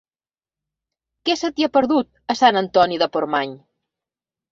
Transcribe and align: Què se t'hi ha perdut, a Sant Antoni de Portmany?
Què 1.29 1.35
se 1.41 1.51
t'hi 1.59 1.67
ha 1.67 1.69
perdut, 1.77 2.09
a 2.35 2.37
Sant 2.39 2.57
Antoni 2.63 2.97
de 3.03 3.09
Portmany? 3.17 3.53